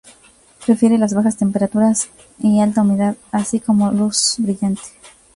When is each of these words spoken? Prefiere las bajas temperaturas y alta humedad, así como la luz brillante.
Prefiere 0.65 0.97
las 0.97 1.13
bajas 1.13 1.37
temperaturas 1.37 2.09
y 2.39 2.59
alta 2.59 2.81
humedad, 2.81 3.17
así 3.31 3.59
como 3.59 3.85
la 3.91 3.99
luz 3.99 4.33
brillante. 4.39 4.81